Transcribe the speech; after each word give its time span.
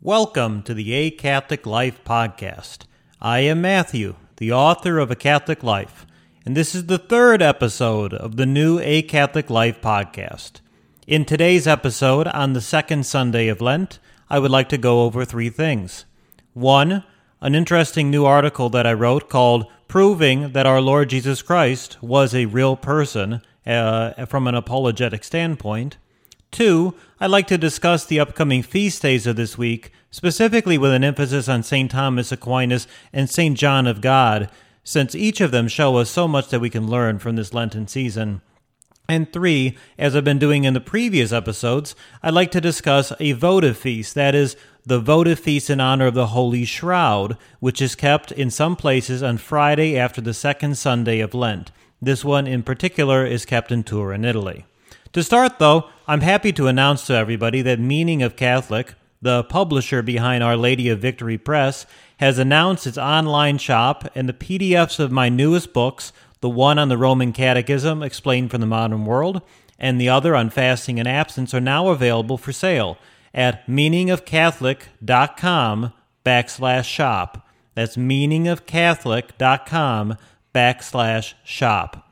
Welcome 0.00 0.62
to 0.62 0.72
the 0.72 0.94
A 0.94 1.10
Catholic 1.10 1.66
Life 1.66 2.02
podcast. 2.02 2.84
I 3.20 3.40
am 3.40 3.60
Matthew, 3.60 4.14
the 4.38 4.50
author 4.50 4.98
of 4.98 5.10
A 5.10 5.16
Catholic 5.16 5.62
Life, 5.62 6.06
and 6.46 6.56
this 6.56 6.74
is 6.74 6.86
the 6.86 6.96
third 6.96 7.42
episode 7.42 8.14
of 8.14 8.36
the 8.36 8.46
new 8.46 8.80
A 8.80 9.02
Catholic 9.02 9.50
Life 9.50 9.82
podcast. 9.82 10.62
In 11.10 11.24
today's 11.24 11.66
episode, 11.66 12.28
on 12.28 12.52
the 12.52 12.60
second 12.60 13.04
Sunday 13.04 13.48
of 13.48 13.60
Lent, 13.60 13.98
I 14.28 14.38
would 14.38 14.52
like 14.52 14.68
to 14.68 14.78
go 14.78 15.02
over 15.02 15.24
three 15.24 15.50
things. 15.50 16.04
One, 16.54 17.02
an 17.40 17.56
interesting 17.56 18.12
new 18.12 18.24
article 18.24 18.70
that 18.70 18.86
I 18.86 18.92
wrote 18.92 19.28
called 19.28 19.66
Proving 19.88 20.52
That 20.52 20.68
Our 20.68 20.80
Lord 20.80 21.10
Jesus 21.10 21.42
Christ 21.42 22.00
Was 22.00 22.32
a 22.32 22.46
Real 22.46 22.76
Person 22.76 23.42
uh, 23.66 24.24
from 24.26 24.46
an 24.46 24.54
Apologetic 24.54 25.24
Standpoint. 25.24 25.96
Two, 26.52 26.94
I'd 27.18 27.32
like 27.32 27.48
to 27.48 27.58
discuss 27.58 28.04
the 28.04 28.20
upcoming 28.20 28.62
feast 28.62 29.02
days 29.02 29.26
of 29.26 29.34
this 29.34 29.58
week, 29.58 29.90
specifically 30.12 30.78
with 30.78 30.92
an 30.92 31.02
emphasis 31.02 31.48
on 31.48 31.64
St. 31.64 31.90
Thomas 31.90 32.30
Aquinas 32.30 32.86
and 33.12 33.28
St. 33.28 33.58
John 33.58 33.88
of 33.88 34.00
God, 34.00 34.48
since 34.84 35.16
each 35.16 35.40
of 35.40 35.50
them 35.50 35.66
show 35.66 35.96
us 35.96 36.08
so 36.08 36.28
much 36.28 36.50
that 36.50 36.60
we 36.60 36.70
can 36.70 36.86
learn 36.86 37.18
from 37.18 37.34
this 37.34 37.52
Lenten 37.52 37.88
season. 37.88 38.42
And 39.10 39.32
three, 39.32 39.76
as 39.98 40.14
I've 40.14 40.22
been 40.22 40.38
doing 40.38 40.62
in 40.62 40.72
the 40.72 40.80
previous 40.80 41.32
episodes, 41.32 41.96
I'd 42.22 42.32
like 42.32 42.52
to 42.52 42.60
discuss 42.60 43.12
a 43.18 43.32
votive 43.32 43.76
feast, 43.76 44.14
that 44.14 44.36
is, 44.36 44.54
the 44.86 45.00
votive 45.00 45.40
feast 45.40 45.68
in 45.68 45.80
honor 45.80 46.06
of 46.06 46.14
the 46.14 46.28
Holy 46.28 46.64
Shroud, 46.64 47.36
which 47.58 47.82
is 47.82 47.96
kept 47.96 48.30
in 48.30 48.50
some 48.50 48.76
places 48.76 49.20
on 49.20 49.38
Friday 49.38 49.98
after 49.98 50.20
the 50.20 50.32
second 50.32 50.78
Sunday 50.78 51.18
of 51.18 51.34
Lent. 51.34 51.72
This 52.00 52.24
one 52.24 52.46
in 52.46 52.62
particular 52.62 53.26
is 53.26 53.44
kept 53.44 53.72
in 53.72 53.82
Turin, 53.82 54.24
Italy. 54.24 54.64
To 55.12 55.24
start, 55.24 55.58
though, 55.58 55.88
I'm 56.06 56.20
happy 56.20 56.52
to 56.52 56.68
announce 56.68 57.04
to 57.08 57.14
everybody 57.14 57.62
that 57.62 57.80
Meaning 57.80 58.22
of 58.22 58.36
Catholic, 58.36 58.94
the 59.20 59.42
publisher 59.42 60.02
behind 60.02 60.44
Our 60.44 60.56
Lady 60.56 60.88
of 60.88 61.00
Victory 61.00 61.36
Press, 61.36 61.84
has 62.18 62.38
announced 62.38 62.86
its 62.86 62.96
online 62.96 63.58
shop, 63.58 64.08
and 64.14 64.28
the 64.28 64.32
PDFs 64.32 65.00
of 65.00 65.10
my 65.10 65.28
newest 65.28 65.72
books 65.72 66.12
the 66.40 66.48
one 66.48 66.78
on 66.78 66.88
the 66.88 66.98
Roman 66.98 67.32
Catechism 67.32 68.02
explained 68.02 68.50
from 68.50 68.60
the 68.60 68.66
modern 68.66 69.04
world, 69.04 69.40
and 69.78 70.00
the 70.00 70.08
other 70.08 70.34
on 70.34 70.50
fasting 70.50 70.98
and 70.98 71.06
abstinence 71.08 71.54
are 71.54 71.60
now 71.60 71.88
available 71.88 72.38
for 72.38 72.52
sale 72.52 72.98
at 73.32 73.64
meaningofcatholic.com 73.66 75.92
backslash 76.24 76.84
shop. 76.84 77.46
That's 77.74 77.96
meaningofcatholic.com 77.96 80.16
backslash 80.54 81.34
shop. 81.44 82.06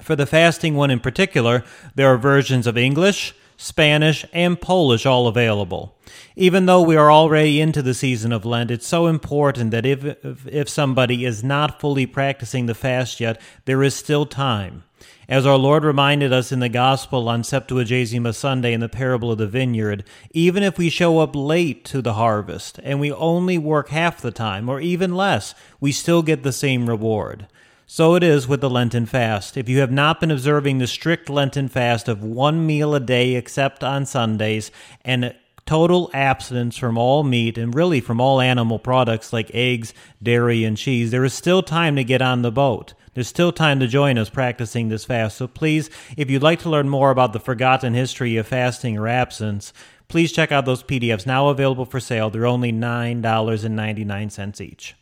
For 0.00 0.14
the 0.16 0.26
fasting 0.26 0.74
one 0.74 0.90
in 0.90 1.00
particular, 1.00 1.64
there 1.94 2.12
are 2.12 2.18
versions 2.18 2.66
of 2.66 2.76
English, 2.78 3.34
Spanish, 3.60 4.24
and 4.32 4.60
Polish 4.60 5.04
all 5.04 5.26
available. 5.26 5.98
Even 6.36 6.66
though 6.66 6.80
we 6.80 6.94
are 6.94 7.10
already 7.10 7.60
into 7.60 7.82
the 7.82 7.92
season 7.92 8.32
of 8.32 8.44
Lent, 8.44 8.70
it's 8.70 8.86
so 8.86 9.08
important 9.08 9.72
that 9.72 9.84
if, 9.84 10.04
if, 10.04 10.46
if 10.46 10.68
somebody 10.68 11.24
is 11.24 11.42
not 11.42 11.80
fully 11.80 12.06
practicing 12.06 12.66
the 12.66 12.74
fast 12.74 13.18
yet, 13.18 13.40
there 13.64 13.82
is 13.82 13.96
still 13.96 14.26
time. 14.26 14.84
As 15.28 15.44
our 15.44 15.58
Lord 15.58 15.84
reminded 15.84 16.32
us 16.32 16.52
in 16.52 16.60
the 16.60 16.68
Gospel 16.68 17.28
on 17.28 17.42
Septuagesima 17.42 18.32
Sunday 18.32 18.72
in 18.72 18.80
the 18.80 18.88
parable 18.88 19.32
of 19.32 19.38
the 19.38 19.48
vineyard, 19.48 20.04
even 20.30 20.62
if 20.62 20.78
we 20.78 20.88
show 20.88 21.18
up 21.18 21.34
late 21.34 21.84
to 21.86 22.00
the 22.00 22.14
harvest 22.14 22.78
and 22.84 23.00
we 23.00 23.12
only 23.12 23.58
work 23.58 23.88
half 23.88 24.22
the 24.22 24.30
time 24.30 24.68
or 24.68 24.80
even 24.80 25.16
less, 25.16 25.52
we 25.80 25.90
still 25.90 26.22
get 26.22 26.44
the 26.44 26.52
same 26.52 26.88
reward. 26.88 27.48
So 27.90 28.14
it 28.16 28.22
is 28.22 28.46
with 28.46 28.60
the 28.60 28.68
Lenten 28.68 29.06
fast. 29.06 29.56
If 29.56 29.66
you 29.66 29.78
have 29.78 29.90
not 29.90 30.20
been 30.20 30.30
observing 30.30 30.76
the 30.76 30.86
strict 30.86 31.30
Lenten 31.30 31.68
fast 31.68 32.06
of 32.06 32.22
one 32.22 32.66
meal 32.66 32.94
a 32.94 33.00
day 33.00 33.34
except 33.34 33.82
on 33.82 34.04
Sundays 34.04 34.70
and 35.06 35.34
total 35.64 36.10
abstinence 36.12 36.76
from 36.76 36.98
all 36.98 37.22
meat 37.22 37.56
and 37.56 37.74
really 37.74 38.02
from 38.02 38.20
all 38.20 38.42
animal 38.42 38.78
products 38.78 39.32
like 39.32 39.50
eggs, 39.54 39.94
dairy, 40.22 40.64
and 40.64 40.76
cheese, 40.76 41.10
there 41.10 41.24
is 41.24 41.32
still 41.32 41.62
time 41.62 41.96
to 41.96 42.04
get 42.04 42.20
on 42.20 42.42
the 42.42 42.52
boat. 42.52 42.92
There's 43.14 43.26
still 43.26 43.52
time 43.52 43.80
to 43.80 43.86
join 43.88 44.18
us 44.18 44.28
practicing 44.28 44.90
this 44.90 45.06
fast. 45.06 45.38
So 45.38 45.48
please, 45.48 45.88
if 46.14 46.30
you'd 46.30 46.42
like 46.42 46.60
to 46.60 46.70
learn 46.70 46.90
more 46.90 47.10
about 47.10 47.32
the 47.32 47.40
forgotten 47.40 47.94
history 47.94 48.36
of 48.36 48.46
fasting 48.46 48.98
or 48.98 49.08
abstinence, 49.08 49.72
please 50.08 50.30
check 50.30 50.52
out 50.52 50.66
those 50.66 50.82
PDFs 50.82 51.24
now 51.24 51.48
available 51.48 51.86
for 51.86 52.00
sale. 52.00 52.28
They're 52.28 52.44
only 52.44 52.70
$9.99 52.70 54.60
each. 54.60 54.94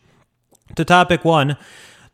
To 0.77 0.85
topic 0.85 1.25
one, 1.25 1.57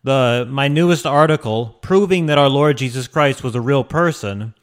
the 0.04 0.46
my 0.48 0.68
newest 0.68 1.06
article 1.06 1.78
proving 1.80 2.26
that 2.26 2.38
our 2.38 2.48
Lord 2.48 2.76
Jesus 2.78 3.06
Christ 3.06 3.44
was 3.44 3.54
a 3.54 3.60
real 3.60 3.84
person. 3.84 4.54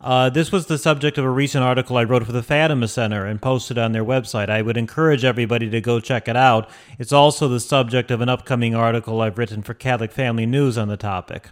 Uh, 0.00 0.30
this 0.30 0.50
was 0.50 0.64
the 0.64 0.78
subject 0.78 1.18
of 1.18 1.26
a 1.26 1.30
recent 1.30 1.62
article 1.62 1.98
I 1.98 2.04
wrote 2.04 2.24
for 2.24 2.32
the 2.32 2.42
Fatima 2.42 2.88
Center 2.88 3.26
and 3.26 3.40
posted 3.40 3.76
on 3.76 3.92
their 3.92 4.04
website. 4.04 4.48
I 4.48 4.62
would 4.62 4.78
encourage 4.78 5.26
everybody 5.26 5.68
to 5.68 5.80
go 5.82 6.00
check 6.00 6.26
it 6.26 6.36
out. 6.36 6.70
It's 6.98 7.12
also 7.12 7.48
the 7.48 7.60
subject 7.60 8.10
of 8.10 8.22
an 8.22 8.30
upcoming 8.30 8.74
article 8.74 9.20
I've 9.20 9.36
written 9.36 9.60
for 9.60 9.74
Catholic 9.74 10.10
Family 10.10 10.46
News 10.46 10.78
on 10.78 10.88
the 10.88 10.96
topic. 10.96 11.50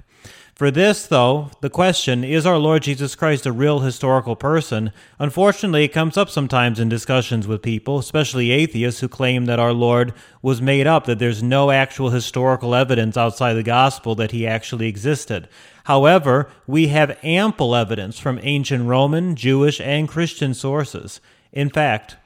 For 0.59 0.73
this, 0.73 1.07
though, 1.07 1.53
the 1.61 1.71
question, 1.71 2.25
is 2.25 2.45
our 2.45 2.59
Lord 2.59 2.83
Jesus 2.83 3.15
Christ 3.15 3.47
a 3.47 3.53
real 3.53 3.79
historical 3.79 4.35
person? 4.35 4.91
Unfortunately, 5.21 5.85
it 5.85 5.93
comes 5.93 6.17
up 6.17 6.29
sometimes 6.29 6.81
in 6.81 6.89
discussions 6.89 7.47
with 7.47 7.63
people, 7.63 7.97
especially 7.97 8.51
atheists, 8.51 9.01
who 9.01 9.07
claim 9.07 9.45
that 9.45 9.61
our 9.61 9.73
Lord 9.73 10.13
was 10.43 10.61
made 10.61 10.85
up, 10.89 11.05
that 11.05 11.21
there's 11.21 11.45
no 11.45 11.71
actual 11.71 12.11
historical 12.11 12.75
evidence 12.75 13.17
outside 13.17 13.53
the 13.53 13.63
gospel 13.63 14.17
that 14.17 14.33
he 14.33 14.49
actually 14.49 14.89
existed. 14.89 15.49
However, 15.85 16.51
we 16.67 16.89
have 16.89 17.21
ample 17.23 17.77
evidence 17.77 18.19
from 18.19 18.41
ancient 18.43 18.85
Roman, 18.89 19.37
Jewish, 19.37 19.81
and 19.81 20.09
Christian 20.09 20.55
sources. 20.55 21.21
In 21.53 21.71
fact, 21.71 22.17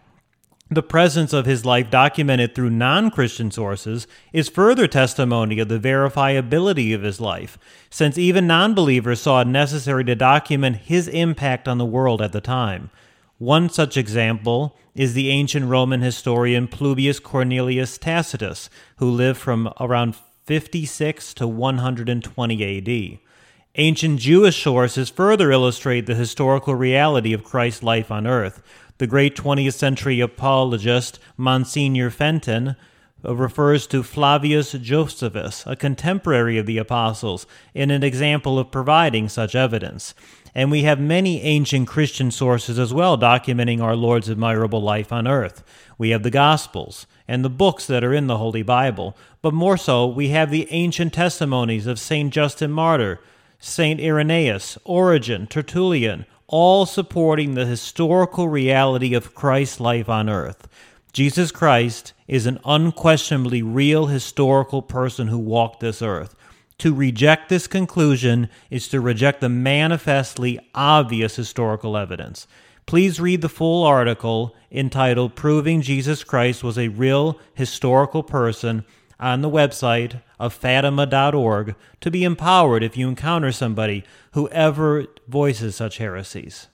the 0.75 0.83
presence 0.83 1.33
of 1.33 1.47
his 1.47 1.65
life 1.65 1.91
documented 1.91 2.55
through 2.55 2.71
non 2.71 3.11
Christian 3.11 3.51
sources 3.51 4.07
is 4.33 4.49
further 4.49 4.87
testimony 4.87 5.59
of 5.59 5.69
the 5.69 5.79
verifiability 5.79 6.95
of 6.95 7.03
his 7.03 7.21
life, 7.21 7.59
since 7.91 8.19
even 8.19 8.47
non 8.47 8.75
believers 8.75 9.21
saw 9.21 9.41
it 9.41 9.47
necessary 9.47 10.05
to 10.05 10.15
document 10.15 10.77
his 10.77 11.09
impact 11.09 11.67
on 11.69 11.79
the 11.79 11.85
world 11.85 12.23
at 12.23 12.33
the 12.33 12.41
time. 12.41 12.91
One 13.39 13.69
such 13.69 13.97
example 13.97 14.77
is 14.95 15.15
the 15.15 15.31
ancient 15.31 15.67
Roman 15.67 16.01
historian 16.01 16.69
Publius 16.69 17.19
Cornelius 17.19 17.99
Tacitus, 17.99 18.71
who 18.97 19.11
lived 19.11 19.39
from 19.39 19.73
around 19.81 20.15
56 20.45 21.35
to 21.35 21.49
120 21.49 22.79
AD. 22.79 23.32
Ancient 23.77 24.21
Jewish 24.21 24.63
sources 24.63 25.09
further 25.09 25.51
illustrate 25.51 26.05
the 26.05 26.15
historical 26.15 26.75
reality 26.75 27.33
of 27.33 27.43
Christ's 27.43 27.83
life 27.83 28.11
on 28.11 28.27
earth 28.27 28.63
the 29.03 29.07
great 29.09 29.35
20th 29.35 29.75
century 29.75 30.21
apologist 30.21 31.19
Monsignor 31.37 32.09
Fenton 32.09 32.77
uh, 33.25 33.35
refers 33.35 33.87
to 33.89 34.05
Flavius 34.05 34.73
Josephus, 34.73 35.65
a 35.67 35.75
contemporary 35.75 36.57
of 36.57 36.67
the 36.67 36.79
apostles, 36.79 37.45
in 37.75 37.91
an 37.91 38.05
example 38.05 38.61
of 38.61 38.71
providing 38.71 39.29
such 39.29 39.57
evidence. 39.57 40.15
And 40.55 40.71
we 40.71 40.83
have 40.83 41.01
many 41.01 41.43
ancient 41.43 41.89
Christian 41.89 42.31
sources 42.31 42.79
as 42.79 42.95
well 42.95 43.19
documenting 43.19 43.81
our 43.81 43.97
Lord's 43.97 44.31
admirable 44.31 44.83
life 44.83 45.13
on 45.13 45.27
earth. 45.27 45.65
We 45.99 46.11
have 46.11 46.23
the 46.23 46.31
Gospels 46.31 47.07
and 47.27 47.45
the 47.45 47.51
books 47.51 47.87
that 47.87 48.05
are 48.05 48.15
in 48.15 48.29
the 48.29 48.39
Holy 48.39 48.63
Bible, 48.63 49.17
but 49.41 49.53
more 49.53 49.77
so, 49.77 50.07
we 50.07 50.29
have 50.29 50.51
the 50.51 50.69
ancient 50.71 51.13
testimonies 51.13 51.89
of 51.89 51.99
St. 51.99 52.33
Justin 52.33 52.71
Martyr, 52.71 53.19
St. 53.65 54.01
Irenaeus, 54.01 54.77
Origen, 54.83 55.47
Tertullian, 55.47 56.27
all 56.49 56.85
supporting 56.85 57.55
the 57.55 57.65
historical 57.65 58.49
reality 58.49 59.15
of 59.15 59.37
Christ's 59.37 59.79
life 59.79 60.09
on 60.09 60.29
earth. 60.29 60.67
Jesus 61.13 61.53
Christ 61.53 62.13
is 62.27 62.45
an 62.45 62.59
unquestionably 62.65 63.63
real 63.63 64.07
historical 64.07 64.83
person 64.83 65.29
who 65.29 65.39
walked 65.39 65.79
this 65.79 66.03
earth. 66.03 66.35
To 66.79 66.93
reject 66.93 67.51
this 67.51 67.69
conclusion 67.69 68.49
is 68.69 68.89
to 68.89 69.01
reject 69.01 69.41
the 69.41 69.49
manifestly 69.49 70.59
obvious 70.75 71.37
historical 71.37 71.97
evidence. 71.97 72.49
Please 72.87 73.21
read 73.21 73.43
the 73.43 73.49
full 73.49 73.85
article 73.85 74.57
entitled 74.73 75.37
Proving 75.37 75.83
Jesus 75.83 76.25
Christ 76.25 76.65
Was 76.65 76.77
a 76.77 76.89
Real 76.89 77.39
Historical 77.55 78.25
Person 78.25 78.85
on 79.23 79.41
the 79.41 79.49
website 79.49 80.21
of 80.41 80.53
fatima.org 80.53 81.77
to 82.01 82.11
be 82.11 82.25
empowered 82.25 82.83
if 82.83 82.97
you 82.97 83.09
encounter 83.09 83.53
somebody 83.53 84.05
who 84.33 84.49
ever 84.49 85.07
voices 85.29 85.77
such 85.77 85.99
heresies. 85.99 86.67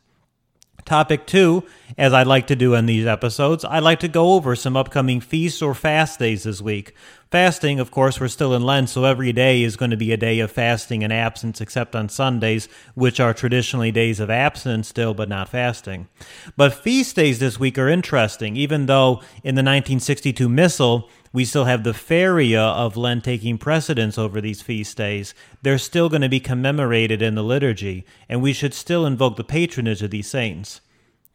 Topic 0.86 1.26
two, 1.26 1.64
as 1.98 2.14
I 2.14 2.22
like 2.22 2.46
to 2.46 2.56
do 2.56 2.72
in 2.72 2.86
these 2.86 3.04
episodes, 3.04 3.62
I 3.62 3.80
like 3.80 4.00
to 4.00 4.08
go 4.08 4.32
over 4.32 4.56
some 4.56 4.74
upcoming 4.74 5.20
feasts 5.20 5.60
or 5.60 5.74
fast 5.74 6.18
days 6.18 6.44
this 6.44 6.62
week. 6.62 6.94
Fasting, 7.30 7.78
of 7.78 7.90
course, 7.90 8.18
we're 8.18 8.28
still 8.28 8.54
in 8.54 8.62
Lent, 8.62 8.88
so 8.88 9.04
every 9.04 9.34
day 9.34 9.62
is 9.62 9.76
going 9.76 9.90
to 9.90 9.98
be 9.98 10.12
a 10.12 10.16
day 10.16 10.40
of 10.40 10.50
fasting 10.50 11.04
and 11.04 11.12
abstinence, 11.12 11.60
except 11.60 11.94
on 11.94 12.08
Sundays, 12.08 12.70
which 12.94 13.20
are 13.20 13.34
traditionally 13.34 13.92
days 13.92 14.18
of 14.18 14.30
abstinence 14.30 14.88
still, 14.88 15.12
but 15.12 15.28
not 15.28 15.50
fasting. 15.50 16.08
But 16.56 16.72
feast 16.72 17.16
days 17.16 17.38
this 17.38 17.60
week 17.60 17.76
are 17.76 17.86
interesting, 17.86 18.56
even 18.56 18.86
though 18.86 19.20
in 19.44 19.56
the 19.56 19.60
1962 19.60 20.48
Missal, 20.48 21.10
we 21.30 21.44
still 21.44 21.66
have 21.66 21.84
the 21.84 21.92
feria 21.92 22.62
of 22.62 22.96
Lent 22.96 23.24
taking 23.24 23.58
precedence 23.58 24.16
over 24.16 24.40
these 24.40 24.62
feast 24.62 24.96
days. 24.96 25.34
They're 25.60 25.76
still 25.76 26.08
going 26.08 26.22
to 26.22 26.30
be 26.30 26.40
commemorated 26.40 27.20
in 27.20 27.34
the 27.34 27.44
liturgy, 27.44 28.06
and 28.26 28.40
we 28.40 28.54
should 28.54 28.72
still 28.72 29.04
invoke 29.04 29.36
the 29.36 29.44
patronage 29.44 30.02
of 30.02 30.10
these 30.10 30.30
saints. 30.30 30.80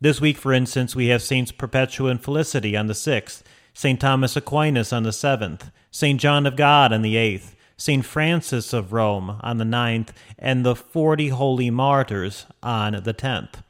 This 0.02 0.20
week, 0.20 0.40
for 0.40 0.54
instance, 0.54 0.96
we 0.96 1.10
have 1.10 1.22
Saints 1.22 1.52
Perpetua 1.52 2.10
and 2.10 2.24
Felicity 2.24 2.76
on 2.76 2.88
the 2.88 2.94
6th, 2.94 3.44
St. 3.76 4.00
Thomas 4.00 4.36
Aquinas 4.36 4.92
on 4.92 5.04
the 5.04 5.12
7th, 5.12 5.72
St. 5.94 6.20
John 6.20 6.48
of 6.48 6.56
God 6.56 6.92
on 6.92 7.04
the 7.04 7.14
8th, 7.14 7.54
St. 7.78 8.04
Francis 8.04 8.74
of 8.74 8.94
Rome 8.94 9.38
on 9.42 9.60
the 9.60 9.64
9th, 9.64 10.10
and 10.40 10.66
the 10.66 10.76
40 10.76 11.28
Holy 11.30 11.70
Martyrs 11.70 12.48
on 12.64 12.94
the 13.04 13.14
10th. 13.14 13.62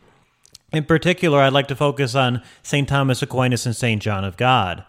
In 0.72 0.86
particular, 0.86 1.42
I'd 1.42 1.52
like 1.52 1.68
to 1.68 1.76
focus 1.76 2.16
on 2.16 2.42
St. 2.64 2.88
Thomas 2.88 3.22
Aquinas 3.22 3.66
and 3.66 3.76
St. 3.76 4.02
John 4.02 4.24
of 4.24 4.38
God. 4.38 4.86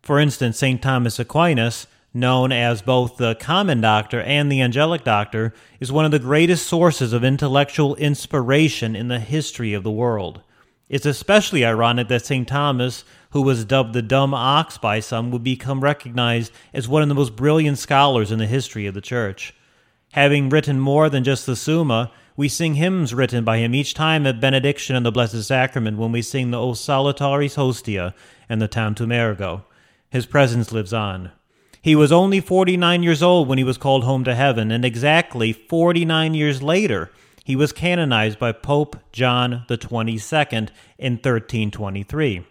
For 0.00 0.20
instance, 0.20 0.58
St. 0.58 0.80
Thomas 0.80 1.18
Aquinas, 1.18 1.88
known 2.14 2.52
as 2.52 2.82
both 2.82 3.16
the 3.16 3.34
common 3.34 3.80
doctor 3.80 4.20
and 4.20 4.50
the 4.50 4.62
angelic 4.62 5.02
doctor, 5.02 5.52
is 5.80 5.90
one 5.90 6.04
of 6.04 6.12
the 6.12 6.20
greatest 6.20 6.68
sources 6.68 7.12
of 7.12 7.24
intellectual 7.24 7.96
inspiration 7.96 8.94
in 8.94 9.08
the 9.08 9.18
history 9.18 9.74
of 9.74 9.82
the 9.82 9.90
world. 9.90 10.40
It's 10.88 11.04
especially 11.04 11.64
ironic 11.64 12.06
that 12.08 12.24
St. 12.24 12.46
Thomas, 12.46 13.02
who 13.36 13.42
was 13.42 13.66
dubbed 13.66 13.92
the 13.92 14.00
dumb 14.00 14.32
ox 14.32 14.78
by 14.78 14.98
some, 14.98 15.30
would 15.30 15.44
become 15.44 15.84
recognized 15.84 16.50
as 16.72 16.88
one 16.88 17.02
of 17.02 17.08
the 17.08 17.14
most 17.14 17.36
brilliant 17.36 17.76
scholars 17.76 18.32
in 18.32 18.38
the 18.38 18.46
history 18.46 18.86
of 18.86 18.94
the 18.94 19.00
Church. 19.02 19.52
Having 20.14 20.48
written 20.48 20.80
more 20.80 21.10
than 21.10 21.22
just 21.22 21.44
the 21.44 21.54
Summa, 21.54 22.10
we 22.34 22.48
sing 22.48 22.76
hymns 22.76 23.12
written 23.12 23.44
by 23.44 23.58
him 23.58 23.74
each 23.74 23.92
time 23.92 24.26
at 24.26 24.40
benediction 24.40 24.96
and 24.96 25.04
the 25.04 25.12
Blessed 25.12 25.44
Sacrament 25.44 25.98
when 25.98 26.12
we 26.12 26.22
sing 26.22 26.50
the 26.50 26.58
O 26.58 26.70
Salutaris 26.70 27.56
Hostia 27.56 28.14
and 28.48 28.62
the 28.62 28.68
Tantum 28.68 29.12
Ergo. 29.12 29.66
His 30.08 30.24
presence 30.24 30.72
lives 30.72 30.94
on. 30.94 31.30
He 31.82 31.94
was 31.94 32.10
only 32.10 32.40
49 32.40 33.02
years 33.02 33.22
old 33.22 33.48
when 33.48 33.58
he 33.58 33.64
was 33.64 33.76
called 33.76 34.04
home 34.04 34.24
to 34.24 34.34
heaven, 34.34 34.70
and 34.70 34.82
exactly 34.82 35.52
49 35.52 36.32
years 36.32 36.62
later, 36.62 37.10
he 37.44 37.54
was 37.54 37.74
canonized 37.74 38.38
by 38.38 38.52
Pope 38.52 38.96
John 39.12 39.66
the 39.68 39.76
22nd 39.76 40.70
in 40.96 41.16
1323. 41.16 42.46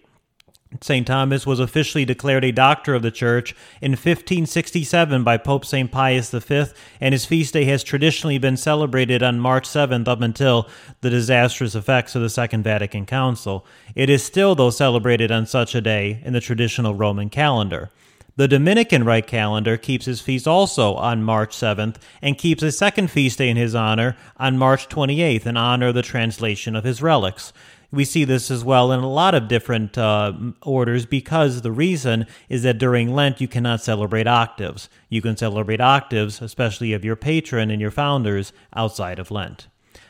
St. 0.81 1.06
Thomas 1.06 1.45
was 1.45 1.60
officially 1.60 2.06
declared 2.06 2.44
a 2.44 2.51
doctor 2.51 2.95
of 2.95 3.01
the 3.01 3.12
Church 3.12 3.56
in 3.81 3.92
1567 3.92 5.24
by 5.24 5.38
Pope 5.38 5.66
St. 5.66 5.92
Pius 5.92 6.31
V, 6.31 6.66
and 7.00 7.13
his 7.13 7.25
feast 7.25 7.54
day 7.54 7.66
has 7.66 7.83
traditionally 7.83 8.38
been 8.38 8.57
celebrated 8.57 9.24
on 9.24 9.39
March 9.39 9.68
7th 9.68 10.07
up 10.07 10.22
until 10.22 10.68
the 11.01 11.10
disastrous 11.10 11.75
effects 11.75 12.16
of 12.16 12.22
the 12.22 12.30
Second 12.30 12.63
Vatican 12.63 13.06
Council. 13.06 13.66
It 13.95 14.10
is 14.10 14.24
still, 14.24 14.56
though, 14.56 14.69
celebrated 14.69 15.31
on 15.31 15.45
such 15.45 15.75
a 15.75 15.81
day 15.81 16.22
in 16.24 16.33
the 16.33 16.42
traditional 16.42 16.95
Roman 16.95 17.30
calendar. 17.30 17.92
The 18.38 18.50
Dominican 18.50 19.06
Rite 19.06 19.27
calendar 19.27 19.77
keeps 19.77 20.06
his 20.06 20.19
feast 20.19 20.45
also 20.45 20.95
on 20.95 21.24
March 21.24 21.56
7th 21.56 21.95
and 22.22 22.38
keeps 22.38 22.62
a 22.63 22.72
second 22.72 23.10
feast 23.10 23.38
day 23.38 23.48
in 23.48 23.56
his 23.56 23.74
honor 23.74 24.18
on 24.36 24.57
March 24.57 24.89
28th 24.89 25.45
in 25.45 25.56
honor 25.56 25.88
of 25.88 25.95
the 25.95 26.01
translation 26.01 26.75
of 26.75 26.83
his 26.83 27.01
relics. 27.01 27.54
We 27.96 28.04
see 28.04 28.26
this 28.26 28.52
as 28.52 28.64
well 28.64 28.92
in 28.92 29.00
a 29.00 29.10
lot 29.10 29.34
of 29.34 29.48
different 29.48 29.98
uh, 29.98 30.34
orders 30.62 31.06
because 31.06 31.62
the 31.62 31.72
reason 31.72 32.28
is 32.50 32.64
that 32.64 32.78
during 32.78 33.16
Lent 33.16 33.40
you 33.40 33.48
cannot 33.48 33.82
celebrate 33.82 34.28
octaves. 34.28 34.90
You 35.08 35.22
can 35.22 35.38
celebrate 35.38 35.80
octaves, 35.80 36.42
especially 36.42 36.92
of 36.92 37.06
your 37.06 37.16
patron 37.16 37.72
and 37.72 37.80
your 37.80 37.92
founders, 37.92 38.52
outside 38.76 39.18
of 39.18 39.32
Lent. 39.32 39.68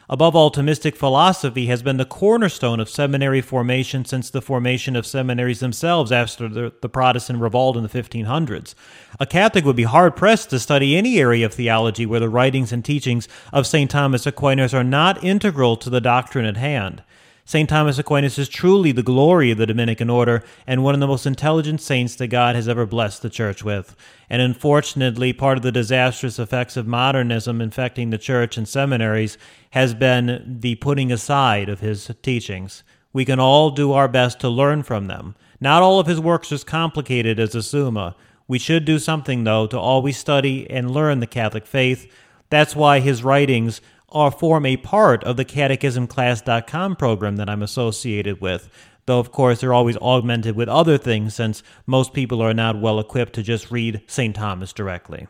Above 0.09 0.35
all, 0.35 0.51
Thomistic 0.51 0.95
philosophy 0.95 1.67
has 1.67 1.83
been 1.83 1.97
the 1.97 2.05
cornerstone 2.05 2.79
of 2.79 2.89
seminary 2.89 3.41
formation 3.41 4.03
since 4.03 4.29
the 4.29 4.41
formation 4.41 4.95
of 4.95 5.05
seminaries 5.05 5.59
themselves 5.59 6.11
after 6.11 6.47
the, 6.47 6.73
the, 6.81 6.89
Protestant 6.89 7.39
revolt 7.39 7.77
in 7.77 7.83
the 7.83 7.89
1500s. 7.89 8.75
A 9.19 9.25
Catholic 9.25 9.63
would 9.65 9.75
be 9.75 9.83
hard 9.83 10.15
pressed 10.15 10.51
to 10.51 10.59
study 10.59 10.95
any 10.95 11.19
area 11.19 11.45
of 11.45 11.53
theology 11.53 12.05
where 12.05 12.19
the 12.19 12.29
writings 12.29 12.71
and 12.71 12.83
teachings 12.83 13.27
of 13.53 13.67
St. 13.67 13.89
Thomas 13.89 14.25
Aquinas 14.27 14.73
are 14.73 14.83
not 14.83 15.23
integral 15.23 15.75
to 15.77 15.89
the 15.89 16.01
doctrine 16.01 16.45
at 16.45 16.57
hand. 16.57 17.03
St. 17.47 17.69
Thomas 17.69 17.99
Aquinas 17.99 18.39
is 18.39 18.49
truly 18.49 18.91
the 18.91 19.03
glory 19.03 19.51
of 19.51 19.59
the 19.59 19.67
Dominican 19.67 20.09
order 20.09 20.43
and 20.65 20.83
one 20.83 20.95
of 20.95 20.99
the 20.99 21.05
most 21.05 21.27
intelligent 21.27 21.79
saints 21.79 22.15
that 22.15 22.29
God 22.29 22.55
has 22.55 22.67
ever 22.67 22.87
blessed 22.87 23.21
the 23.21 23.29
church 23.29 23.63
with. 23.63 23.95
And 24.31 24.41
unfortunately, 24.41 25.31
part 25.31 25.57
of 25.57 25.61
the 25.61 25.71
disastrous 25.71 26.39
effects 26.39 26.75
of 26.75 26.87
modernism 26.87 27.61
infecting 27.61 28.09
the 28.09 28.17
church 28.17 28.57
and 28.57 28.67
seminaries 28.67 29.37
has 29.69 29.93
been 29.93 30.57
the 30.59 30.73
putting 30.75 31.11
aside 31.11 31.69
of 31.69 31.81
his 31.81 32.09
teachings. 32.23 32.81
We 33.13 33.25
can 33.25 33.39
all 33.39 33.69
do 33.69 33.91
our 33.91 34.07
best 34.07 34.39
to 34.39 34.49
learn 34.49 34.81
from 34.81 35.05
them. 35.05 35.35
Not 35.61 35.83
all 35.83 35.99
of 35.99 36.07
his 36.07 36.19
works 36.19 36.51
are 36.51 36.55
as 36.55 36.63
complicated 36.63 37.39
as 37.39 37.51
the 37.51 37.61
Summa. 37.61 38.15
We 38.47 38.57
should 38.57 38.85
do 38.85 38.97
something, 38.97 39.43
though, 39.43 39.67
to 39.67 39.79
always 39.79 40.17
study 40.17 40.67
and 40.67 40.89
learn 40.89 41.19
the 41.19 41.27
Catholic 41.27 41.67
faith. 41.67 42.11
That's 42.49 42.75
why 42.75 43.01
his 43.01 43.23
writings 43.23 43.81
are 44.09 44.31
form 44.31 44.65
a 44.65 44.77
part 44.77 45.23
of 45.23 45.37
the 45.37 45.45
catechismclass.com 45.45 46.95
program 46.95 47.35
that 47.37 47.49
I'm 47.49 47.63
associated 47.63 48.41
with. 48.41 48.69
Though, 49.05 49.19
of 49.19 49.31
course, 49.31 49.61
they're 49.61 49.73
always 49.73 49.97
augmented 49.97 50.55
with 50.55 50.69
other 50.69 50.97
things 50.97 51.35
since 51.35 51.61
most 51.85 52.13
people 52.13 52.41
are 52.41 52.53
not 52.53 52.79
well 52.79 52.99
equipped 52.99 53.33
to 53.33 53.43
just 53.43 53.71
read 53.71 54.01
St. 54.07 54.35
Thomas 54.35 54.73
directly. 54.73 55.27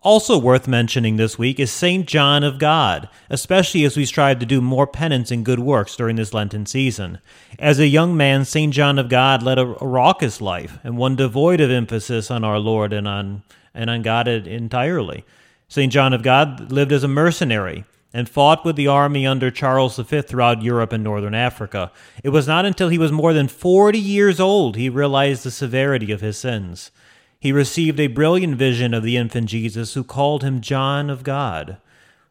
Also 0.00 0.38
worth 0.38 0.68
mentioning 0.68 1.16
this 1.16 1.38
week 1.38 1.58
is 1.58 1.72
St. 1.72 2.06
John 2.06 2.44
of 2.44 2.60
God, 2.60 3.08
especially 3.28 3.82
as 3.84 3.96
we 3.96 4.04
strive 4.04 4.38
to 4.38 4.46
do 4.46 4.60
more 4.60 4.86
penance 4.86 5.32
and 5.32 5.44
good 5.44 5.58
works 5.58 5.96
during 5.96 6.14
this 6.14 6.32
Lenten 6.32 6.66
season. 6.66 7.18
As 7.58 7.80
a 7.80 7.88
young 7.88 8.16
man, 8.16 8.44
St. 8.44 8.72
John 8.72 9.00
of 9.00 9.08
God 9.08 9.42
led 9.42 9.58
a 9.58 9.66
raucous 9.66 10.40
life 10.40 10.78
and 10.84 10.96
one 10.96 11.16
devoid 11.16 11.60
of 11.60 11.72
emphasis 11.72 12.30
on 12.30 12.44
our 12.44 12.60
Lord 12.60 12.92
and 12.92 13.08
on, 13.08 13.42
and 13.74 13.90
on 13.90 14.02
God 14.02 14.28
entirely. 14.28 15.24
St. 15.68 15.92
John 15.92 16.14
of 16.14 16.22
God 16.22 16.72
lived 16.72 16.92
as 16.92 17.04
a 17.04 17.08
mercenary 17.08 17.84
and 18.14 18.26
fought 18.26 18.64
with 18.64 18.76
the 18.76 18.86
army 18.86 19.26
under 19.26 19.50
Charles 19.50 19.98
V 19.98 20.22
throughout 20.22 20.62
Europe 20.62 20.92
and 20.92 21.04
northern 21.04 21.34
Africa. 21.34 21.92
It 22.24 22.30
was 22.30 22.48
not 22.48 22.64
until 22.64 22.88
he 22.88 22.96
was 22.96 23.12
more 23.12 23.34
than 23.34 23.48
40 23.48 23.98
years 23.98 24.40
old 24.40 24.76
he 24.76 24.88
realized 24.88 25.44
the 25.44 25.50
severity 25.50 26.10
of 26.10 26.22
his 26.22 26.38
sins. 26.38 26.90
He 27.38 27.52
received 27.52 28.00
a 28.00 28.06
brilliant 28.06 28.56
vision 28.56 28.94
of 28.94 29.02
the 29.02 29.18
infant 29.18 29.50
Jesus 29.50 29.92
who 29.92 30.02
called 30.02 30.42
him 30.42 30.62
John 30.62 31.10
of 31.10 31.22
God. 31.22 31.76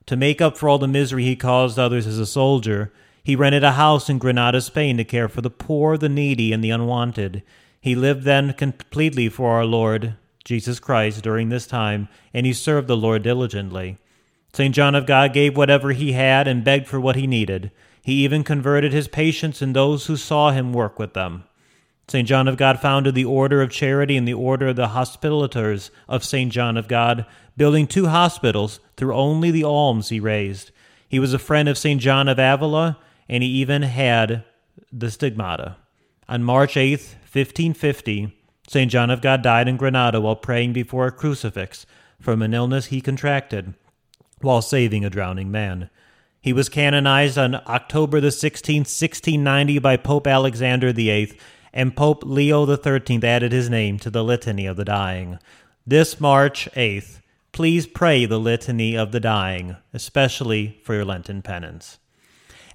To 0.08 0.16
make 0.16 0.42
up 0.42 0.58
for 0.58 0.68
all 0.68 0.80
the 0.80 0.88
misery 0.88 1.24
he 1.24 1.36
caused 1.36 1.78
others 1.78 2.08
as 2.08 2.18
a 2.18 2.26
soldier, 2.26 2.92
he 3.24 3.36
rented 3.36 3.64
a 3.64 3.74
house 3.74 4.10
in 4.10 4.18
Granada, 4.18 4.62
Spain 4.62 4.98
to 4.98 5.04
care 5.04 5.30
for 5.30 5.42
the 5.42 5.50
poor, 5.50 5.96
the 5.98 6.10
needy, 6.10 6.52
and 6.52 6.64
the 6.64 6.72
unwanted. 6.72 7.44
He 7.80 7.94
lived 7.94 8.24
then 8.24 8.54
completely 8.54 9.30
for 9.30 9.52
our 9.52 9.66
Lord, 9.66 10.16
Jesus 10.48 10.80
Christ, 10.80 11.22
during 11.24 11.50
this 11.50 11.68
time, 11.68 12.08
and 12.34 12.46
he 12.46 12.54
served 12.54 12.88
the 12.88 12.96
Lord 12.96 13.22
diligently. 13.22 13.98
St. 14.54 14.74
John 14.74 14.96
of 14.96 15.06
God 15.06 15.34
gave 15.34 15.58
whatever 15.58 15.92
he 15.92 16.14
had 16.14 16.48
and 16.48 16.64
begged 16.64 16.88
for 16.88 17.02
what 17.02 17.18
he 17.18 17.28
needed. 17.28 17.70
He 18.02 18.24
even 18.24 18.46
converted 18.46 18.94
his 18.94 19.10
patients 19.10 19.62
and 19.62 19.76
those 19.76 20.06
who 20.06 20.16
saw 20.16 20.52
him 20.52 20.72
work 20.72 20.98
with 20.98 21.14
them. 21.14 21.44
St. 22.08 22.26
John 22.26 22.48
of 22.48 22.56
God 22.56 22.80
founded 22.80 23.14
the 23.14 23.26
Order 23.26 23.62
of 23.62 23.72
Charity 23.72 24.16
and 24.16 24.26
the 24.26 24.34
Order 24.34 24.70
of 24.70 24.78
the 24.78 24.88
Hospitallers 24.88 25.90
of 26.08 26.24
St. 26.24 26.50
John 26.50 26.78
of 26.78 26.88
God, 26.88 27.26
building 27.58 27.86
two 27.86 28.08
hospitals 28.08 28.80
through 28.96 29.14
only 29.14 29.52
the 29.52 29.66
alms 29.66 30.08
he 30.08 30.22
raised. 30.22 30.72
He 31.10 31.20
was 31.20 31.34
a 31.34 31.40
friend 31.40 31.68
of 31.68 31.78
St. 31.78 32.00
John 32.00 32.30
of 32.30 32.40
Avila, 32.40 33.00
and 33.28 33.44
he 33.44 33.50
even 33.50 33.82
had 33.82 34.46
the 34.94 35.12
stigmata. 35.12 35.76
On 36.30 36.42
March 36.42 36.78
8, 36.78 36.92
1550, 36.92 38.37
St. 38.68 38.92
John 38.92 39.10
of 39.10 39.22
God 39.22 39.42
died 39.42 39.68
in 39.68 39.78
Granada 39.78 40.20
while 40.20 40.36
praying 40.36 40.74
before 40.74 41.08
a 41.08 41.12
crucifix 41.12 41.86
from 42.20 42.42
an 42.42 42.54
illness 42.54 42.88
he 42.88 43.00
contracted 43.00 43.74
while 44.42 44.62
saving 44.62 45.06
a 45.06 45.10
drowning 45.10 45.50
man. 45.50 45.90
He 46.42 46.54
was 46.54 46.70
canonized 46.70 47.38
on 47.38 47.56
October 47.56 48.20
the 48.22 48.28
16th, 48.28 48.88
1690 48.88 49.80
by 49.80 49.98
Pope 49.98 50.28
Alexander 50.28 50.94
VIII, 50.94 51.38
and 51.74 51.96
Pope 51.96 52.24
Leo 52.26 52.66
the 52.66 52.78
XIII 52.78 53.24
added 53.24 53.52
his 53.52 53.70
name 53.70 54.00
to 54.00 54.10
the 54.10 54.24
Litany 54.24 54.66
of 54.66 54.78
the 54.78 54.86
Dying. 54.86 55.40
This 55.86 56.20
March 56.20 56.70
8th, 56.76 57.22
please 57.52 57.88
pray 57.88 58.26
the 58.26 58.40
Litany 58.40 58.98
of 58.98 59.12
the 59.12 59.20
Dying, 59.20 59.78
especially 59.94 60.80
for 60.84 60.94
your 60.94 61.06
Lenten 61.06 61.42
penance. 61.42 61.98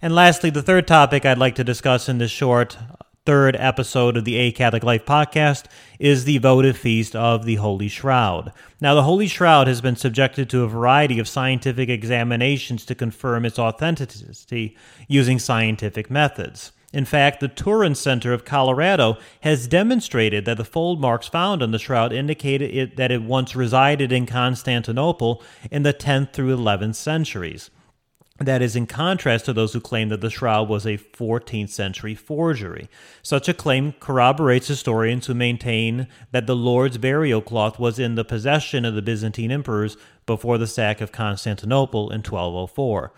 And 0.01 0.15
lastly, 0.15 0.51
the 0.51 0.63
third 0.63 0.89
topic 0.89 1.25
I'd 1.25 1.39
like 1.39 1.55
to 1.57 1.65
discuss 1.65 2.09
in 2.09 2.19
this 2.19 2.31
short 2.31 2.77
third 3.25 3.55
episode 3.57 4.17
of 4.17 4.25
the 4.25 4.37
A 4.37 4.51
Catholic 4.51 4.83
Life 4.83 5.05
podcast 5.05 5.67
is 6.01 6.25
the 6.25 6.39
votive 6.39 6.77
feast 6.77 7.15
of 7.15 7.45
the 7.45 7.55
Holy 7.55 7.87
Shroud. 7.87 8.53
Now, 8.81 8.97
the 8.97 9.05
Holy 9.05 9.29
Shroud 9.29 9.69
has 9.69 9.81
been 9.81 9.95
subjected 9.95 10.51
to 10.51 10.65
a 10.65 10.69
variety 10.69 11.21
of 11.21 11.29
scientific 11.29 11.89
examinations 11.89 12.85
to 12.87 12.97
confirm 12.97 13.45
its 13.45 13.61
authenticity 13.61 14.77
using 15.07 15.39
scientific 15.39 16.11
methods. 16.11 16.73
In 16.93 17.05
fact, 17.05 17.39
the 17.39 17.49
Turin 17.49 17.95
Center 17.95 18.33
of 18.33 18.45
Colorado 18.45 19.17
has 19.43 19.69
demonstrated 19.69 20.45
that 20.45 20.57
the 20.57 20.65
fold 20.65 21.01
marks 21.01 21.29
found 21.29 21.63
on 21.63 21.71
the 21.71 21.79
shroud 21.79 22.13
indicated 22.13 22.75
it, 22.75 22.97
that 22.97 23.13
it 23.13 23.23
once 23.23 23.55
resided 23.55 24.11
in 24.11 24.27
Constantinople 24.27 25.43
in 25.71 25.85
the 25.85 25.95
10th 25.95 26.33
through 26.33 26.57
11th 26.57 26.97
centuries. 26.97 27.71
That 28.39 28.63
is 28.63 28.75
in 28.75 28.87
contrast 28.87 29.45
to 29.45 29.53
those 29.53 29.73
who 29.73 29.81
claim 29.81 30.09
that 30.09 30.21
the 30.21 30.31
shroud 30.31 30.69
was 30.69 30.87
a 30.87 30.97
14th 30.97 31.69
century 31.69 32.15
forgery. 32.15 32.89
Such 33.23 33.49
a 33.49 33.55
claim 33.55 33.93
corroborates 34.01 34.69
historians 34.69 35.27
who 35.27 35.35
maintain 35.35 36.09
that 36.31 36.47
the 36.47 36.57
Lord's 36.57 36.99
burial 36.99 37.43
cloth 37.43 37.79
was 37.79 37.99
in 37.99 38.15
the 38.15 38.25
possession 38.25 38.85
of 38.85 38.95
the 38.95 39.03
Byzantine 39.03 39.53
emperors 39.53 39.97
before 40.25 40.57
the 40.57 40.67
sack 40.67 41.01
of 41.01 41.13
Constantinople 41.13 42.11
in 42.11 42.21
1204. 42.21 43.13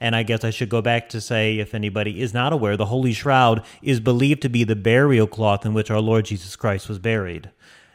And 0.00 0.14
I 0.14 0.24
guess 0.24 0.44
I 0.44 0.50
should 0.50 0.68
go 0.68 0.82
back 0.82 1.08
to 1.10 1.20
say, 1.20 1.58
if 1.58 1.74
anybody 1.74 2.20
is 2.20 2.34
not 2.34 2.52
aware, 2.52 2.76
the 2.76 2.86
Holy 2.86 3.12
Shroud 3.12 3.64
is 3.80 4.00
believed 4.00 4.42
to 4.42 4.50
be 4.50 4.64
the 4.64 4.76
burial 4.76 5.26
cloth 5.26 5.64
in 5.64 5.74
which 5.74 5.90
our 5.90 6.00
Lord 6.00 6.26
Jesus 6.26 6.54
Christ 6.54 6.88
was 6.88 6.98
buried. 6.98 7.50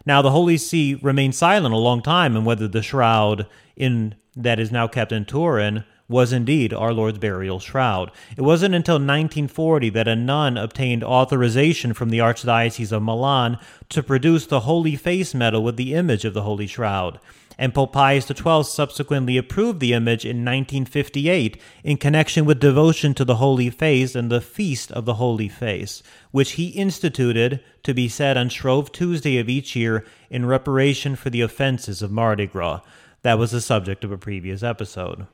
Now, 0.05 0.23
the 0.23 0.31
Holy 0.31 0.57
See 0.57 0.95
remained 0.95 1.35
silent 1.35 1.75
a 1.75 1.77
long 1.77 2.01
time 2.01 2.35
on 2.35 2.43
whether 2.43 2.67
the 2.67 2.81
shroud 2.81 3.45
in 3.75 4.15
that 4.35 4.59
is 4.59 4.71
now 4.71 4.87
kept 4.87 5.11
in 5.11 5.25
Turin 5.25 5.83
was 6.11 6.31
indeed 6.31 6.73
our 6.73 6.93
Lord's 6.93 7.17
burial 7.17 7.59
shroud. 7.59 8.11
It 8.37 8.41
wasn't 8.41 8.75
until 8.75 8.95
1940 8.95 9.89
that 9.91 10.07
a 10.07 10.15
nun 10.15 10.57
obtained 10.57 11.03
authorization 11.03 11.93
from 11.93 12.09
the 12.09 12.19
Archdiocese 12.19 12.91
of 12.91 13.01
Milan 13.01 13.57
to 13.89 14.03
produce 14.03 14.45
the 14.45 14.61
Holy 14.61 14.95
Face 14.95 15.33
medal 15.33 15.63
with 15.63 15.77
the 15.77 15.95
image 15.95 16.25
of 16.25 16.33
the 16.33 16.43
Holy 16.43 16.67
Shroud. 16.67 17.19
And 17.57 17.73
Pope 17.73 17.93
Pius 17.93 18.25
XII 18.25 18.63
subsequently 18.63 19.37
approved 19.37 19.79
the 19.79 19.93
image 19.93 20.25
in 20.25 20.37
1958 20.37 21.61
in 21.83 21.97
connection 21.97 22.45
with 22.45 22.59
devotion 22.59 23.13
to 23.13 23.25
the 23.25 23.35
Holy 23.35 23.69
Face 23.69 24.15
and 24.15 24.31
the 24.31 24.41
Feast 24.41 24.91
of 24.91 25.05
the 25.05 25.15
Holy 25.15 25.47
Face, 25.47 26.01
which 26.31 26.53
he 26.53 26.69
instituted 26.69 27.63
to 27.83 27.93
be 27.93 28.07
said 28.07 28.35
on 28.35 28.49
Shrove 28.49 28.91
Tuesday 28.91 29.37
of 29.37 29.49
each 29.49 29.75
year 29.75 30.05
in 30.29 30.45
reparation 30.45 31.15
for 31.15 31.29
the 31.29 31.41
offenses 31.41 32.01
of 32.01 32.11
Mardi 32.11 32.47
Gras. 32.47 32.81
That 33.21 33.37
was 33.37 33.51
the 33.51 33.61
subject 33.61 34.03
of 34.03 34.11
a 34.11 34.17
previous 34.17 34.63
episode. 34.63 35.27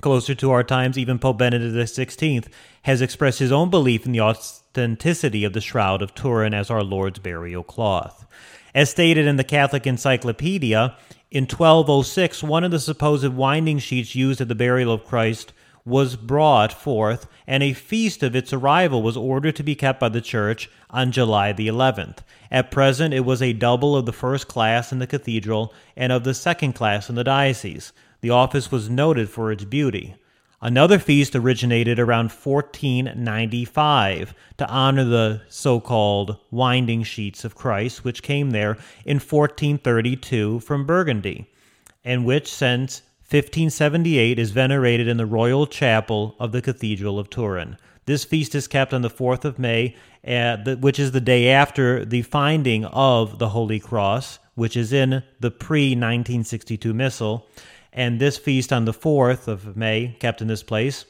Closer 0.00 0.34
to 0.34 0.50
our 0.50 0.64
times, 0.64 0.98
even 0.98 1.18
Pope 1.18 1.38
Benedict 1.38 1.74
XVI 1.74 2.46
has 2.82 3.00
expressed 3.00 3.38
his 3.38 3.52
own 3.52 3.70
belief 3.70 4.04
in 4.04 4.12
the 4.12 4.20
authenticity 4.20 5.44
of 5.44 5.52
the 5.52 5.60
Shroud 5.60 6.02
of 6.02 6.14
Turin 6.14 6.52
as 6.52 6.70
our 6.70 6.82
Lord's 6.82 7.18
burial 7.18 7.62
cloth. 7.62 8.26
As 8.74 8.90
stated 8.90 9.26
in 9.26 9.36
the 9.36 9.44
Catholic 9.44 9.86
Encyclopedia, 9.86 10.96
in 11.30 11.44
1206, 11.44 12.42
one 12.42 12.64
of 12.64 12.70
the 12.70 12.78
supposed 12.78 13.28
winding 13.28 13.78
sheets 13.78 14.14
used 14.14 14.40
at 14.40 14.48
the 14.48 14.54
burial 14.54 14.92
of 14.92 15.04
Christ 15.04 15.52
was 15.84 16.16
brought 16.16 16.72
forth, 16.72 17.26
and 17.46 17.62
a 17.62 17.72
feast 17.72 18.22
of 18.22 18.34
its 18.34 18.52
arrival 18.52 19.02
was 19.02 19.16
ordered 19.16 19.54
to 19.56 19.62
be 19.62 19.74
kept 19.74 20.00
by 20.00 20.08
the 20.08 20.20
Church 20.20 20.70
on 20.90 21.12
July 21.12 21.52
the 21.52 21.68
11th. 21.68 22.18
At 22.50 22.70
present, 22.70 23.12
it 23.12 23.24
was 23.24 23.42
a 23.42 23.52
double 23.52 23.96
of 23.96 24.06
the 24.06 24.12
first 24.12 24.48
class 24.48 24.92
in 24.92 24.98
the 24.98 25.06
cathedral 25.06 25.74
and 25.96 26.12
of 26.12 26.24
the 26.24 26.34
second 26.34 26.72
class 26.74 27.08
in 27.08 27.16
the 27.16 27.24
diocese. 27.24 27.92
The 28.24 28.30
office 28.30 28.72
was 28.72 28.88
noted 28.88 29.28
for 29.28 29.52
its 29.52 29.64
beauty. 29.64 30.14
Another 30.62 30.98
feast 30.98 31.36
originated 31.36 31.98
around 31.98 32.30
1495 32.30 34.34
to 34.56 34.66
honor 34.66 35.04
the 35.04 35.42
so 35.50 35.78
called 35.78 36.38
winding 36.50 37.02
sheets 37.02 37.44
of 37.44 37.54
Christ, 37.54 38.02
which 38.02 38.22
came 38.22 38.52
there 38.52 38.78
in 39.04 39.18
1432 39.18 40.60
from 40.60 40.86
Burgundy, 40.86 41.50
and 42.02 42.24
which 42.24 42.50
since 42.50 43.02
1578 43.28 44.38
is 44.38 44.52
venerated 44.52 45.06
in 45.06 45.18
the 45.18 45.26
royal 45.26 45.66
chapel 45.66 46.34
of 46.40 46.52
the 46.52 46.62
Cathedral 46.62 47.18
of 47.18 47.28
Turin. 47.28 47.76
This 48.06 48.24
feast 48.24 48.54
is 48.54 48.66
kept 48.66 48.94
on 48.94 49.02
the 49.02 49.10
4th 49.10 49.44
of 49.44 49.58
May, 49.58 49.96
uh, 50.26 50.76
which 50.76 50.98
is 50.98 51.12
the 51.12 51.20
day 51.20 51.50
after 51.50 52.06
the 52.06 52.22
finding 52.22 52.86
of 52.86 53.38
the 53.38 53.50
Holy 53.50 53.80
Cross, 53.80 54.38
which 54.54 54.78
is 54.78 54.94
in 54.94 55.22
the 55.40 55.50
pre 55.50 55.90
1962 55.90 56.94
Missal 56.94 57.46
and 57.94 58.20
this 58.20 58.36
feast 58.36 58.72
on 58.72 58.84
the 58.84 58.92
4th 58.92 59.46
of 59.46 59.76
May, 59.76 60.16
kept 60.18 60.42
in 60.42 60.48
this 60.48 60.64
place, 60.64 61.04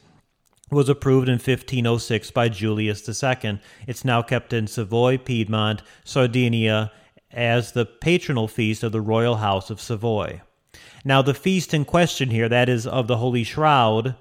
was 0.70 0.88
approved 0.88 1.28
in 1.28 1.34
1506 1.34 2.30
by 2.30 2.48
Julius 2.48 3.08
II. 3.08 3.60
It's 3.86 4.04
now 4.04 4.22
kept 4.22 4.52
in 4.52 4.66
Savoy, 4.66 5.18
Piedmont, 5.18 5.82
Sardinia, 6.04 6.92
as 7.32 7.72
the 7.72 7.86
patronal 7.86 8.48
feast 8.48 8.82
of 8.82 8.92
the 8.92 9.00
royal 9.00 9.36
house 9.36 9.70
of 9.70 9.80
Savoy. 9.80 10.42
Now, 11.04 11.22
the 11.22 11.34
feast 11.34 11.74
in 11.74 11.84
question 11.84 12.30
here, 12.30 12.48
that 12.48 12.68
is 12.68 12.86
of 12.86 13.08
the 13.08 13.16
Holy 13.16 13.44
Shroud, 13.44 14.14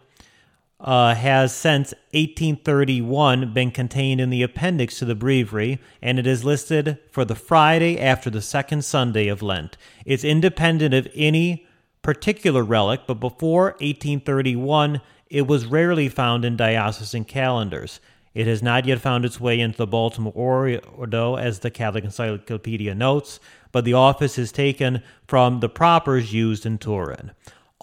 uh, 0.80 1.16
has 1.16 1.56
since 1.56 1.94
1831 2.12 3.54
been 3.54 3.72
contained 3.72 4.20
in 4.20 4.30
the 4.30 4.44
appendix 4.44 5.00
to 5.00 5.06
the 5.06 5.16
breviary, 5.16 5.80
and 6.02 6.20
it 6.20 6.28
is 6.28 6.44
listed 6.44 6.98
for 7.10 7.24
the 7.24 7.36
Friday 7.36 8.00
after 8.00 8.30
the 8.30 8.42
second 8.42 8.84
Sunday 8.84 9.28
of 9.28 9.42
Lent. 9.42 9.78
It's 10.06 10.26
independent 10.26 10.94
of 10.94 11.08
any 11.16 11.66
particular 12.04 12.64
relic, 12.64 13.02
but 13.08 13.16
before 13.16 13.72
1831, 13.80 15.02
it 15.30 15.48
was 15.48 15.66
rarely 15.66 16.10
found 16.10 16.46
in 16.46 16.56
diocesan 16.56 17.26
calendars. 17.26 18.00
It 18.36 18.46
has 18.46 18.62
not 18.62 18.86
yet 18.86 19.00
found 19.00 19.26
its 19.26 19.40
way 19.40 19.60
into 19.60 19.78
the 19.78 19.88
Baltimore 19.88 20.80
Ordo, 20.96 21.36
as 21.36 21.60
the 21.60 21.72
Catholic 21.72 22.04
Encyclopedia 22.04 22.94
notes, 22.94 23.40
but 23.72 23.86
the 23.86 23.94
office 23.94 24.38
is 24.38 24.52
taken 24.52 25.02
from 25.28 25.60
the 25.60 25.70
propers 25.70 26.34
used 26.34 26.66
in 26.66 26.78
Turin. 26.78 27.32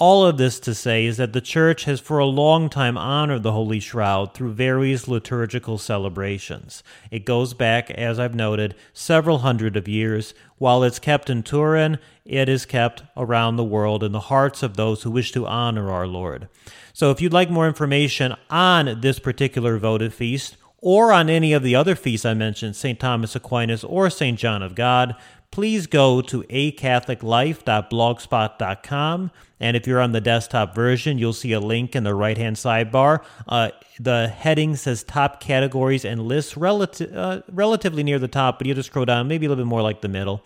All 0.01 0.25
of 0.25 0.39
this 0.39 0.59
to 0.61 0.75
say 0.75 1.05
is 1.05 1.19
that 1.19 1.35
the 1.35 1.43
Church 1.43 1.85
has 1.85 2.01
for 2.01 2.19
a 2.19 2.25
long 2.25 2.71
time 2.71 2.97
honored 2.97 3.43
the 3.43 3.53
Holy 3.53 3.81
Shroud 3.81 4.33
through 4.33 4.55
various 4.55 5.07
liturgical 5.07 5.77
celebrations. 5.77 6.83
It 7.11 7.27
goes 7.27 7.53
back, 7.53 7.91
as 7.91 8.19
I've 8.19 8.35
noted, 8.35 8.75
several 8.95 9.41
hundred 9.41 9.77
of 9.77 9.87
years. 9.87 10.33
While 10.57 10.85
it's 10.85 10.99
kept 10.99 11.29
in 11.29 11.43
Turin, 11.43 11.99
it 12.25 12.49
is 12.49 12.65
kept 12.65 13.03
around 13.15 13.57
the 13.57 13.63
world 13.63 14.03
in 14.03 14.13
the 14.13 14.21
hearts 14.21 14.63
of 14.63 14.79
those 14.79 15.03
who 15.03 15.11
wish 15.11 15.33
to 15.33 15.47
honor 15.47 15.91
our 15.91 16.07
Lord. 16.07 16.49
So 16.95 17.11
if 17.11 17.21
you'd 17.21 17.35
like 17.35 17.51
more 17.51 17.69
information 17.69 18.35
on 18.49 19.03
this 19.03 19.19
particular 19.19 19.77
votive 19.77 20.15
feast, 20.15 20.57
or 20.83 21.13
on 21.13 21.29
any 21.29 21.53
of 21.53 21.63
the 21.63 21.77
other 21.77 21.95
feasts 21.95 22.25
I 22.25 22.33
mentioned, 22.33 22.75
St. 22.75 22.99
Thomas 22.99 23.37
Aquinas 23.37 23.85
or 23.85 24.09
St. 24.09 24.39
John 24.39 24.63
of 24.63 24.75
God, 24.75 25.15
please 25.51 25.87
go 25.87 26.23
to 26.23 26.43
acatholiclife.blogspot.com. 26.45 29.31
And 29.59 29.77
if 29.77 29.87
you're 29.87 30.01
on 30.01 30.13
the 30.13 30.21
desktop 30.21 30.75
version, 30.75 31.17
you'll 31.19 31.33
see 31.33 31.53
a 31.53 31.61
link 31.61 31.97
in 31.97 32.05
the 32.05 32.15
right 32.15 32.39
hand 32.39 32.57
sidebar. 32.57 33.25
Uh, 33.47 33.71
the 33.99 34.29
heading 34.29 34.77
says 34.77 35.03
top 35.03 35.41
categories 35.41 36.05
and 36.05 36.23
lists 36.23 36.55
relati- 36.55 37.15
uh, 37.15 37.43
relatively 37.51 38.03
near 38.03 38.19
the 38.19 38.29
top, 38.29 38.59
but 38.59 38.67
you 38.67 38.75
just 38.75 38.89
scroll 38.89 39.05
down, 39.05 39.29
maybe 39.29 39.47
a 39.47 39.49
little 39.49 39.65
bit 39.65 39.69
more 39.69 39.83
like 39.83 40.01
the 40.01 40.09
middle. 40.09 40.43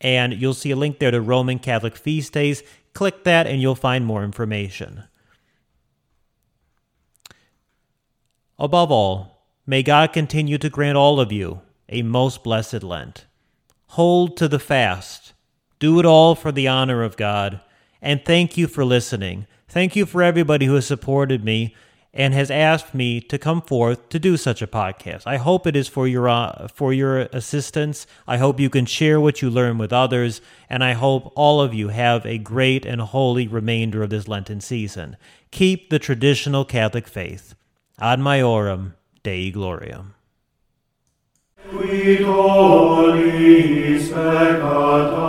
And 0.00 0.34
you'll 0.34 0.54
see 0.54 0.70
a 0.70 0.76
link 0.76 0.98
there 0.98 1.10
to 1.10 1.20
Roman 1.20 1.58
Catholic 1.58 1.96
feast 1.96 2.32
days. 2.32 2.62
Click 2.92 3.24
that, 3.24 3.46
and 3.46 3.62
you'll 3.62 3.74
find 3.74 4.04
more 4.04 4.24
information. 4.24 5.04
Above 8.58 8.90
all, 8.90 9.46
may 9.66 9.82
God 9.82 10.12
continue 10.12 10.58
to 10.58 10.68
grant 10.68 10.98
all 10.98 11.20
of 11.20 11.32
you 11.32 11.62
a 11.88 12.02
most 12.02 12.44
blessed 12.44 12.82
Lent. 12.82 13.24
Hold 13.94 14.36
to 14.36 14.46
the 14.46 14.60
fast. 14.60 15.32
Do 15.80 15.98
it 15.98 16.06
all 16.06 16.36
for 16.36 16.52
the 16.52 16.68
honor 16.68 17.02
of 17.02 17.16
God. 17.16 17.60
And 18.00 18.24
thank 18.24 18.56
you 18.56 18.68
for 18.68 18.84
listening. 18.84 19.46
Thank 19.68 19.96
you 19.96 20.06
for 20.06 20.22
everybody 20.22 20.66
who 20.66 20.74
has 20.74 20.86
supported 20.86 21.44
me 21.44 21.74
and 22.14 22.32
has 22.34 22.50
asked 22.50 22.94
me 22.94 23.20
to 23.20 23.38
come 23.38 23.62
forth 23.62 24.08
to 24.10 24.18
do 24.18 24.36
such 24.36 24.62
a 24.62 24.66
podcast. 24.66 25.22
I 25.26 25.38
hope 25.38 25.66
it 25.66 25.74
is 25.74 25.88
for 25.88 26.06
your 26.06 26.28
uh, 26.28 26.68
for 26.68 26.92
your 26.92 27.22
assistance. 27.32 28.06
I 28.28 28.36
hope 28.36 28.60
you 28.60 28.70
can 28.70 28.86
share 28.86 29.20
what 29.20 29.42
you 29.42 29.50
learn 29.50 29.78
with 29.78 29.92
others, 29.92 30.40
and 30.68 30.84
I 30.84 30.92
hope 30.92 31.32
all 31.34 31.60
of 31.60 31.74
you 31.74 31.88
have 31.88 32.24
a 32.24 32.38
great 32.38 32.84
and 32.84 33.00
holy 33.00 33.48
remainder 33.48 34.02
of 34.02 34.10
this 34.10 34.28
Lenten 34.28 34.60
season. 34.60 35.16
Keep 35.50 35.90
the 35.90 35.98
traditional 35.98 36.64
Catholic 36.64 37.08
faith. 37.08 37.54
Ad 37.98 38.20
maiorem 38.20 38.94
Dei 39.22 39.52
gloriam. 39.52 40.14
qui 41.68 42.16
dolis 42.24 44.04
peccatamus 44.12 45.20